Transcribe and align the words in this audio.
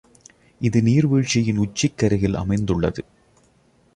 இது 0.61 0.81
நீர் 0.81 1.07
வீழ்ச்சியின் 1.07 1.59
உச்சிக்கருகில் 1.59 2.35
அமைந்துள்ளது. 2.35 3.03